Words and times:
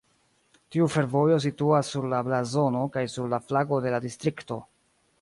Tiu 0.75 0.87
fervojo 0.93 1.37
situas 1.45 1.93
sur 1.97 2.09
la 2.15 2.23
blazono 2.31 2.83
kaj 2.97 3.07
sur 3.19 3.31
la 3.35 3.43
flago 3.49 3.83
de 3.87 3.97
la 3.99 4.05
distrikto. 4.11 4.63